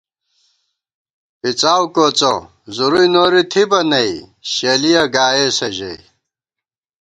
پِڅاؤ 1.39 1.83
کوڅہ 1.95 2.33
زُروئی 2.75 3.07
نوری 3.13 3.43
تھِبہ 3.51 3.79
نئ 3.89 4.11
شلِیہ 4.51 5.03
گائیسہ 5.13 5.67
ژَئی 5.77 5.97